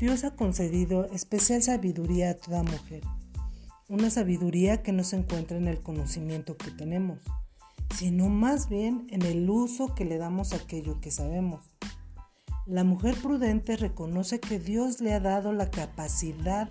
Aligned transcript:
Dios 0.00 0.24
ha 0.24 0.30
concedido 0.30 1.04
especial 1.12 1.62
sabiduría 1.62 2.30
a 2.30 2.34
toda 2.34 2.62
mujer, 2.62 3.02
una 3.86 4.08
sabiduría 4.08 4.82
que 4.82 4.92
no 4.92 5.04
se 5.04 5.16
encuentra 5.16 5.58
en 5.58 5.68
el 5.68 5.82
conocimiento 5.82 6.56
que 6.56 6.70
tenemos, 6.70 7.18
sino 7.94 8.30
más 8.30 8.70
bien 8.70 9.06
en 9.10 9.20
el 9.20 9.50
uso 9.50 9.94
que 9.94 10.06
le 10.06 10.16
damos 10.16 10.54
a 10.54 10.56
aquello 10.56 11.02
que 11.02 11.10
sabemos. 11.10 11.66
La 12.64 12.82
mujer 12.82 13.14
prudente 13.20 13.76
reconoce 13.76 14.40
que 14.40 14.58
Dios 14.58 15.02
le 15.02 15.12
ha 15.12 15.20
dado 15.20 15.52
la 15.52 15.70
capacidad 15.70 16.70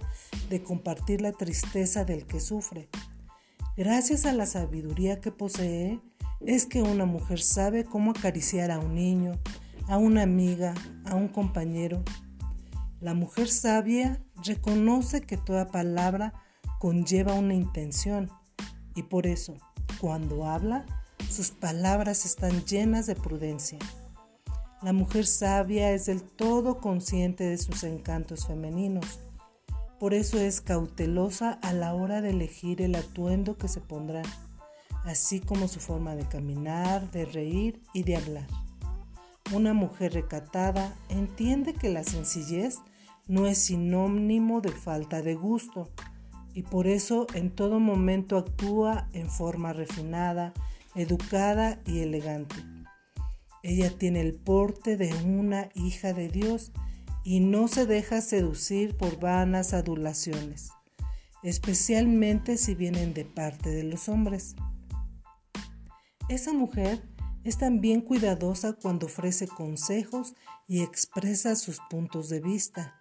de 0.49 0.63
compartir 0.63 1.21
la 1.21 1.31
tristeza 1.31 2.05
del 2.05 2.25
que 2.25 2.39
sufre. 2.39 2.89
Gracias 3.77 4.25
a 4.25 4.33
la 4.33 4.47
sabiduría 4.47 5.21
que 5.21 5.31
posee, 5.31 6.01
es 6.43 6.65
que 6.65 6.81
una 6.81 7.05
mujer 7.05 7.41
sabe 7.41 7.85
cómo 7.85 8.09
acariciar 8.09 8.71
a 8.71 8.79
un 8.79 8.95
niño, 8.95 9.33
a 9.87 9.99
una 9.99 10.23
amiga, 10.23 10.73
a 11.05 11.13
un 11.13 11.27
compañero, 11.27 12.03
la 13.01 13.13
mujer 13.13 13.47
sabia 13.47 14.21
reconoce 14.43 15.21
que 15.21 15.37
toda 15.37 15.71
palabra 15.71 16.33
conlleva 16.79 17.33
una 17.33 17.53
intención 17.53 18.29
y 18.95 19.03
por 19.03 19.27
eso, 19.27 19.55
cuando 20.01 20.45
habla, 20.45 20.85
sus 21.29 21.51
palabras 21.51 22.25
están 22.25 22.65
llenas 22.65 23.05
de 23.05 23.15
prudencia. 23.15 23.79
La 24.81 24.93
mujer 24.93 25.25
sabia 25.25 25.91
es 25.91 26.05
del 26.05 26.21
todo 26.23 26.79
consciente 26.79 27.45
de 27.45 27.57
sus 27.57 27.83
encantos 27.83 28.47
femeninos. 28.47 29.19
Por 29.99 30.13
eso 30.13 30.37
es 30.37 30.61
cautelosa 30.61 31.51
a 31.61 31.73
la 31.73 31.93
hora 31.93 32.21
de 32.21 32.31
elegir 32.31 32.81
el 32.81 32.95
atuendo 32.95 33.57
que 33.57 33.67
se 33.67 33.81
pondrá, 33.81 34.21
así 35.05 35.39
como 35.39 35.67
su 35.67 35.79
forma 35.79 36.15
de 36.15 36.27
caminar, 36.27 37.11
de 37.11 37.25
reír 37.25 37.81
y 37.93 38.03
de 38.03 38.17
hablar. 38.17 38.47
Una 39.53 39.73
mujer 39.73 40.13
recatada 40.13 40.95
entiende 41.09 41.73
que 41.73 41.89
la 41.89 42.03
sencillez 42.03 42.77
no 43.29 43.45
es 43.47 43.59
sinónimo 43.59 44.59
de 44.59 44.71
falta 44.71 45.21
de 45.21 45.35
gusto 45.35 45.87
y 46.53 46.63
por 46.63 46.87
eso 46.87 47.27
en 47.35 47.51
todo 47.51 47.79
momento 47.79 48.37
actúa 48.37 49.07
en 49.13 49.29
forma 49.29 49.71
refinada, 49.71 50.51
educada 50.95 51.79
y 51.85 51.99
elegante. 51.99 52.55
Ella 53.61 53.95
tiene 53.95 54.21
el 54.21 54.33
porte 54.33 54.97
de 54.97 55.13
una 55.23 55.69
hija 55.75 56.13
de 56.13 56.27
Dios 56.27 56.71
y 57.23 57.39
no 57.39 57.67
se 57.67 57.85
deja 57.85 58.21
seducir 58.21 58.97
por 58.97 59.19
vanas 59.19 59.73
adulaciones, 59.73 60.71
especialmente 61.43 62.57
si 62.57 62.73
vienen 62.73 63.13
de 63.13 63.25
parte 63.25 63.69
de 63.69 63.83
los 63.83 64.09
hombres. 64.09 64.55
Esa 66.29 66.51
mujer 66.51 67.07
es 67.43 67.59
también 67.59 68.01
cuidadosa 68.01 68.73
cuando 68.73 69.05
ofrece 69.05 69.47
consejos 69.47 70.33
y 70.67 70.81
expresa 70.81 71.55
sus 71.55 71.79
puntos 71.89 72.29
de 72.29 72.39
vista. 72.39 72.98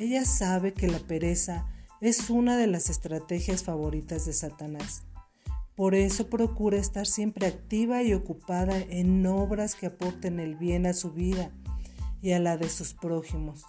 Ella 0.00 0.24
sabe 0.24 0.72
que 0.72 0.88
la 0.88 0.98
pereza 0.98 1.66
es 2.00 2.30
una 2.30 2.56
de 2.56 2.66
las 2.66 2.88
estrategias 2.88 3.64
favoritas 3.64 4.24
de 4.24 4.32
Satanás. 4.32 5.02
Por 5.76 5.94
eso 5.94 6.30
procura 6.30 6.78
estar 6.78 7.06
siempre 7.06 7.46
activa 7.46 8.02
y 8.02 8.14
ocupada 8.14 8.78
en 8.78 9.26
obras 9.26 9.74
que 9.74 9.84
aporten 9.84 10.40
el 10.40 10.54
bien 10.56 10.86
a 10.86 10.94
su 10.94 11.12
vida 11.12 11.50
y 12.22 12.32
a 12.32 12.38
la 12.38 12.56
de 12.56 12.70
sus 12.70 12.94
prójimos. 12.94 13.66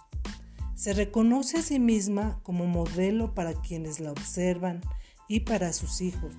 Se 0.74 0.94
reconoce 0.94 1.58
a 1.58 1.62
sí 1.62 1.78
misma 1.78 2.40
como 2.42 2.64
modelo 2.64 3.34
para 3.34 3.52
quienes 3.52 4.00
la 4.00 4.10
observan 4.10 4.80
y 5.28 5.40
para 5.40 5.74
sus 5.74 6.00
hijos. 6.00 6.32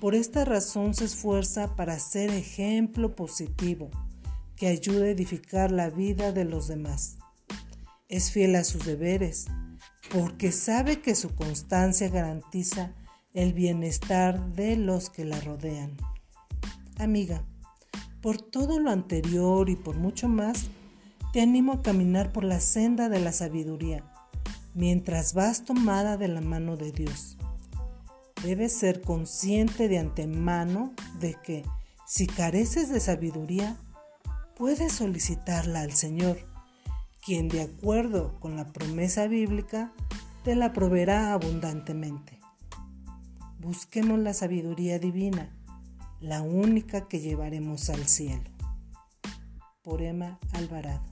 Por 0.00 0.16
esta 0.16 0.44
razón 0.44 0.94
se 0.94 1.04
esfuerza 1.04 1.76
para 1.76 1.96
ser 2.00 2.30
ejemplo 2.30 3.14
positivo 3.14 3.88
que 4.56 4.66
ayude 4.66 5.10
a 5.10 5.12
edificar 5.12 5.70
la 5.70 5.90
vida 5.90 6.32
de 6.32 6.44
los 6.44 6.66
demás 6.66 7.18
es 8.12 8.30
fiel 8.30 8.56
a 8.56 8.64
sus 8.64 8.84
deberes, 8.84 9.46
porque 10.10 10.52
sabe 10.52 11.00
que 11.00 11.14
su 11.14 11.34
constancia 11.34 12.10
garantiza 12.10 12.92
el 13.32 13.54
bienestar 13.54 14.52
de 14.52 14.76
los 14.76 15.08
que 15.08 15.24
la 15.24 15.40
rodean. 15.40 15.96
Amiga, 16.98 17.42
por 18.20 18.36
todo 18.36 18.78
lo 18.78 18.90
anterior 18.90 19.70
y 19.70 19.76
por 19.76 19.96
mucho 19.96 20.28
más, 20.28 20.66
te 21.32 21.40
animo 21.40 21.72
a 21.72 21.82
caminar 21.82 22.32
por 22.32 22.44
la 22.44 22.60
senda 22.60 23.08
de 23.08 23.18
la 23.18 23.32
sabiduría, 23.32 24.04
mientras 24.74 25.32
vas 25.32 25.64
tomada 25.64 26.18
de 26.18 26.28
la 26.28 26.42
mano 26.42 26.76
de 26.76 26.92
Dios. 26.92 27.38
Debes 28.44 28.74
ser 28.74 29.00
consciente 29.00 29.88
de 29.88 29.98
antemano 29.98 30.92
de 31.18 31.34
que, 31.42 31.64
si 32.06 32.26
careces 32.26 32.90
de 32.90 33.00
sabiduría, 33.00 33.78
puedes 34.54 34.92
solicitarla 34.92 35.80
al 35.80 35.92
Señor 35.92 36.51
quien 37.24 37.48
de 37.48 37.62
acuerdo 37.62 38.38
con 38.40 38.56
la 38.56 38.72
promesa 38.72 39.28
bíblica 39.28 39.92
te 40.42 40.56
la 40.56 40.72
proveerá 40.72 41.32
abundantemente. 41.32 42.40
Busquemos 43.60 44.18
la 44.18 44.34
sabiduría 44.34 44.98
divina, 44.98 45.56
la 46.20 46.42
única 46.42 47.06
que 47.06 47.20
llevaremos 47.20 47.90
al 47.90 48.08
cielo. 48.08 48.50
Por 49.82 50.02
Emma 50.02 50.40
Alvarado. 50.52 51.11